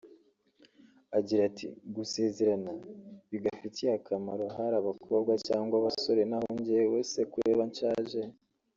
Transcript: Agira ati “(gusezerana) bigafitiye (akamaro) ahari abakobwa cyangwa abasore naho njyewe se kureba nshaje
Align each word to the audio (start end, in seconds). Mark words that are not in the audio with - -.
Agira 1.17 1.41
ati 1.49 1.67
“(gusezerana) 1.95 2.71
bigafitiye 3.29 3.89
(akamaro) 3.99 4.43
ahari 4.51 4.75
abakobwa 4.81 5.31
cyangwa 5.47 5.73
abasore 5.77 6.21
naho 6.29 6.47
njyewe 6.59 6.97
se 7.11 7.21
kureba 7.31 7.63
nshaje 7.71 8.21